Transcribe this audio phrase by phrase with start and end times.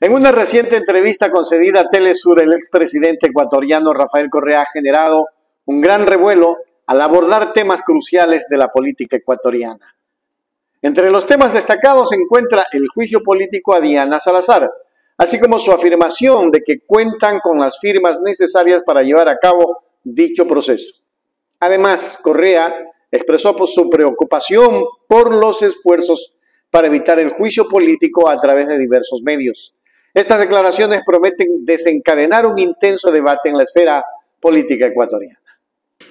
[0.00, 5.26] En una reciente entrevista concedida a Telesur, el expresidente ecuatoriano Rafael Correa ha generado
[5.64, 9.96] un gran revuelo al abordar temas cruciales de la política ecuatoriana.
[10.82, 14.70] Entre los temas destacados se encuentra el juicio político a Diana Salazar,
[15.16, 19.82] así como su afirmación de que cuentan con las firmas necesarias para llevar a cabo
[20.04, 20.94] dicho proceso.
[21.58, 22.72] Además, Correa
[23.10, 26.36] expresó su preocupación por los esfuerzos
[26.70, 29.74] para evitar el juicio político a través de diversos medios.
[30.14, 34.04] Estas declaraciones prometen desencadenar un intenso debate en la esfera
[34.40, 35.38] política ecuatoriana.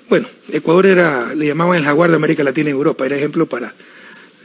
[0.10, 3.74] Bueno, Ecuador era, le llamaban el jaguar de América Latina y Europa, era ejemplo para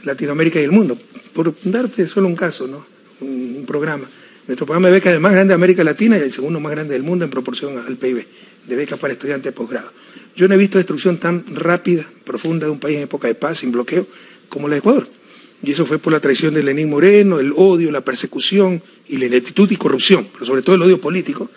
[0.03, 0.97] Latinoamérica y el mundo.
[1.33, 2.85] Por darte solo un caso, ¿no?
[3.21, 4.09] un, programa.
[4.47, 6.71] Nuestro programa de beca es el más grande de América Latina y el segundo más
[6.71, 8.27] grande del mundo en proporción al PIB,
[8.65, 9.91] de becas para estudiantes de posgrado.
[10.35, 13.59] Yo no he visto destrucción tan rápida, profunda de un país en época de paz,
[13.59, 14.05] sin bloqueo,
[14.49, 15.07] como la de Ecuador.
[15.63, 19.25] Y eso fue por la traición de Lenín Moreno, el odio, la persecución y la
[19.27, 21.49] ineptitud y corrupción, pero sobre todo el odio político.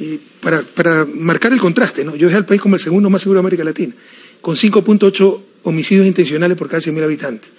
[0.00, 2.16] Y para, para marcar el contraste, ¿no?
[2.16, 3.94] yo dejé al país como el segundo más seguro de América Latina,
[4.40, 7.50] con 5.8 homicidios intencionales por cada 100.000 habitantes.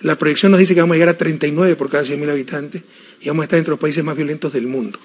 [0.00, 2.82] La proyección nos dice que vamos a llegar a 39 por cada 100.000 habitantes
[3.20, 4.98] y vamos a estar entre los países más violentos del mundo.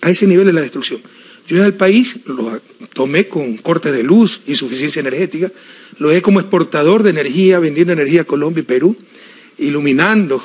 [0.00, 1.00] A ese nivel de la destrucción.
[1.46, 2.60] Yo dejé al país, lo
[2.92, 5.50] tomé con cortes de luz, insuficiencia energética,
[5.98, 8.96] lo dejé como exportador de energía, vendiendo energía a Colombia y Perú,
[9.62, 10.42] iluminando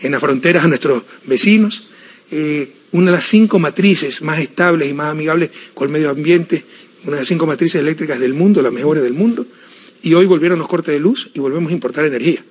[0.00, 1.88] en las fronteras a nuestros vecinos,
[2.30, 6.64] eh, una de las cinco matrices más estables y más amigables con el medio ambiente,
[7.04, 9.46] una de las cinco matrices eléctricas del mundo, las mejores del mundo,
[10.02, 12.44] y hoy volvieron los cortes de luz y volvemos a importar energía.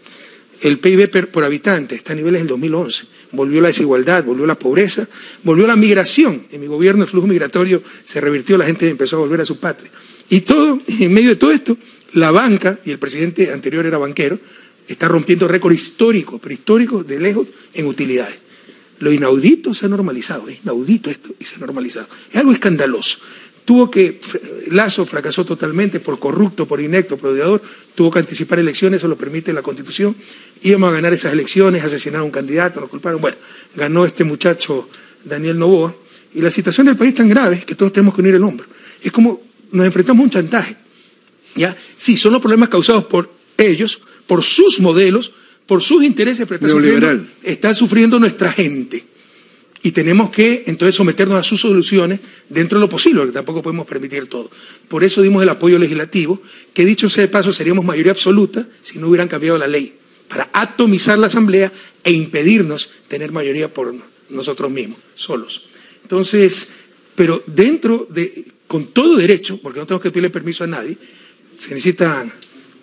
[0.62, 3.06] El PIB por habitante está a niveles del 2011.
[3.32, 5.08] Volvió la desigualdad, volvió la pobreza,
[5.44, 6.48] volvió la migración.
[6.52, 9.60] En mi gobierno el flujo migratorio se revirtió, la gente empezó a volver a su
[9.60, 9.92] patria.
[10.30, 11.78] Y todo, en medio de todo esto,
[12.14, 14.40] la banca, y el presidente anterior era banquero,
[14.88, 18.36] está rompiendo récord histórico, pero histórico de lejos, en utilidades.
[19.00, 22.08] Lo inaudito se ha normalizado, es inaudito esto y se ha normalizado.
[22.32, 23.20] Es algo escandaloso.
[23.64, 24.22] Tuvo que,
[24.72, 27.62] Lazo fracasó totalmente por corrupto, por inecto, por odiador,
[27.96, 30.16] tuvo que anticipar elecciones, eso lo permite la Constitución.
[30.64, 33.20] Íbamos a ganar esas elecciones, asesinar a un candidato, nos culparon.
[33.20, 33.38] Bueno,
[33.76, 34.90] ganó este muchacho
[35.24, 35.94] Daniel Novoa.
[36.34, 38.68] Y la situación del país es tan grave que todos tenemos que unir el hombro.
[39.02, 40.78] Es como nos enfrentamos a un chantaje.
[41.56, 41.76] ¿ya?
[41.98, 45.32] Sí, son los problemas causados por ellos, por sus modelos,
[45.66, 49.06] por sus intereses, pero está sufriendo, está sufriendo nuestra gente.
[49.84, 53.86] Y tenemos que entonces someternos a sus soluciones dentro de lo posible, porque tampoco podemos
[53.86, 54.50] permitir todo.
[54.88, 56.42] Por eso dimos el apoyo legislativo,
[56.74, 59.94] que dicho sea de paso seríamos mayoría absoluta si no hubieran cambiado la ley,
[60.28, 61.72] para atomizar la Asamblea
[62.04, 63.96] e impedirnos tener mayoría por
[64.30, 65.68] nosotros mismos, solos.
[66.04, 66.72] Entonces,
[67.16, 70.98] pero dentro de, con todo derecho, porque no tenemos que pedirle permiso a nadie,
[71.58, 72.32] se necesitan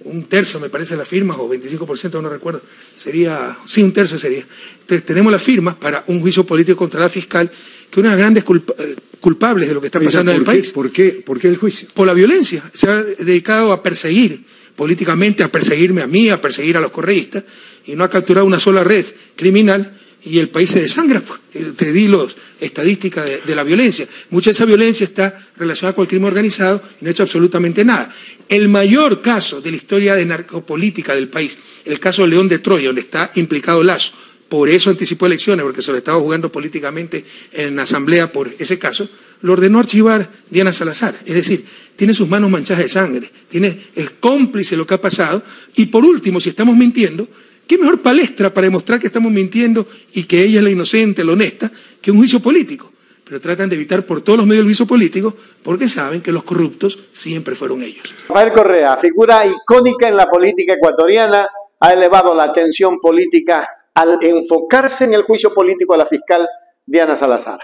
[0.04, 2.62] un tercio, me parece, las firmas, o 25%, no recuerdo,
[2.94, 4.46] sería, sí, un tercio sería.
[4.80, 7.50] Entonces, tenemos las firmas para un juicio político contra la fiscal,
[7.90, 8.44] que una de las grandes
[8.78, 10.70] eh, culpables de lo que está pasando en el país.
[10.70, 11.88] ¿por qué, ¿Por qué el juicio?
[11.94, 12.62] Por la violencia.
[12.74, 14.44] Se ha dedicado a perseguir
[14.76, 17.44] políticamente, a perseguirme a mí, a perseguir a los correístas,
[17.86, 19.06] y no ha capturado una sola red
[19.36, 21.20] criminal y el país se desangra.
[21.20, 21.40] Pues.
[21.76, 24.06] Te di las estadísticas de, la violencia.
[24.30, 27.84] Mucha de esa violencia está relacionada con el crimen organizado y no ha hecho absolutamente
[27.84, 28.12] nada.
[28.48, 32.88] El mayor caso de la historia de narcopolítica del país, el caso León de Troya,
[32.88, 34.12] donde está implicado Lazo,
[34.48, 38.78] por eso anticipó elecciones, porque se lo estaba jugando políticamente en la Asamblea por ese
[38.78, 39.08] caso,
[39.42, 41.16] lo ordenó archivar Diana Salazar.
[41.24, 41.64] Es decir,
[41.96, 45.42] tiene sus manos manchadas de sangre, tiene, es cómplice de lo que ha pasado.
[45.74, 47.26] Y por último, si estamos mintiendo,
[47.66, 51.32] ¿Qué mejor palestra para demostrar que estamos mintiendo y que ella es la inocente, la
[51.32, 51.70] honesta,
[52.00, 52.92] que un juicio político?
[53.24, 56.44] Pero tratan de evitar por todos los medios el juicio político porque saben que los
[56.44, 58.14] corruptos siempre fueron ellos.
[58.28, 61.48] Rafael Correa, figura icónica en la política ecuatoriana,
[61.80, 66.46] ha elevado la atención política al enfocarse en el juicio político a la fiscal
[66.84, 67.60] Diana Salazar.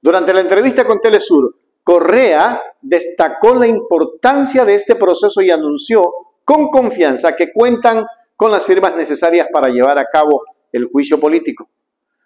[0.00, 6.12] Durante la entrevista con Telesur, Correa destacó la importancia de este proceso y anunció
[6.44, 8.04] con confianza que cuentan
[8.36, 10.42] con las firmas necesarias para llevar a cabo
[10.72, 11.68] el juicio político.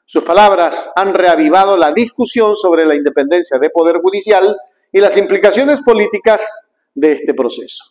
[0.07, 4.57] Sus palabras han reavivado la discusión sobre la independencia de Poder Judicial
[4.91, 7.85] y las implicaciones políticas de este proceso.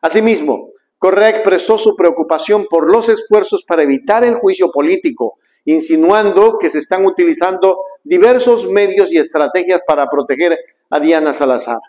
[0.00, 6.68] Asimismo, Correa expresó su preocupación por los esfuerzos para evitar el juicio político, insinuando que
[6.68, 10.58] se están utilizando diversos medios y estrategias para proteger
[10.88, 11.80] a Diana Salazar.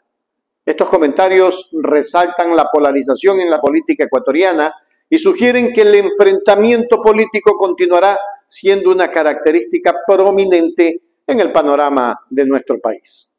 [0.66, 4.74] Estos comentarios resaltan la polarización en la política ecuatoriana
[5.14, 8.18] y sugieren que el enfrentamiento político continuará
[8.48, 13.36] siendo una característica prominente en el panorama de nuestro país.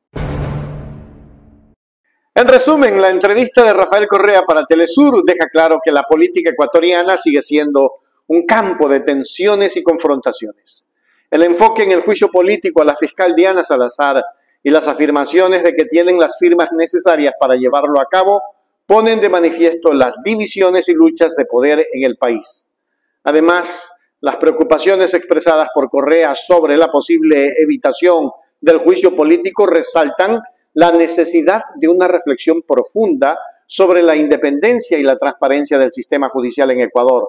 [2.35, 7.17] En resumen, la entrevista de Rafael Correa para Telesur deja claro que la política ecuatoriana
[7.17, 10.91] sigue siendo un campo de tensiones y confrontaciones.
[11.31, 14.23] El enfoque en el juicio político a la fiscal Diana Salazar
[14.63, 18.43] y las afirmaciones de que tienen las firmas necesarias para llevarlo a cabo
[18.93, 22.69] ponen de manifiesto las divisiones y luchas de poder en el país.
[23.25, 23.91] Además,
[24.21, 28.31] las preocupaciones expresadas por Correa sobre la posible evitación
[28.61, 30.43] del juicio político resaltan
[30.75, 36.71] la necesidad de una reflexión profunda sobre la independencia y la transparencia del sistema judicial
[36.71, 37.27] en Ecuador.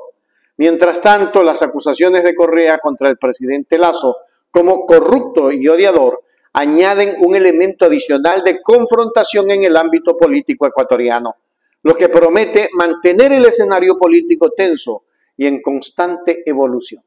[0.57, 4.17] Mientras tanto, las acusaciones de Correa contra el presidente Lazo
[4.51, 11.37] como corrupto y odiador añaden un elemento adicional de confrontación en el ámbito político ecuatoriano,
[11.83, 15.03] lo que promete mantener el escenario político tenso
[15.37, 17.03] y en constante evolución.